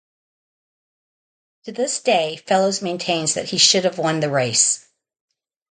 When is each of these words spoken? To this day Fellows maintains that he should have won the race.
To 1.65 1.71
this 1.71 2.01
day 2.01 2.35
Fellows 2.35 2.81
maintains 2.81 3.35
that 3.35 3.49
he 3.49 3.59
should 3.59 3.83
have 3.83 3.99
won 3.99 4.19
the 4.19 4.31
race. 4.31 4.87